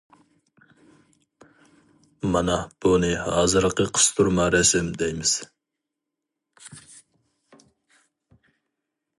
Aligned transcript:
مانا 2.31 2.55
بۇنى 2.85 3.11
ھازىرقى 3.27 3.87
قىستۇرما 3.99 4.47
رەسىم 4.57 4.89
دەيمىز. 5.03 5.37